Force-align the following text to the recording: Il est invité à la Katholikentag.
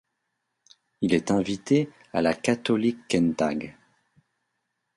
Il 1.01 1.13
est 1.13 1.29
invité 1.29 1.91
à 2.11 2.23
la 2.23 2.33
Katholikentag. 2.33 3.77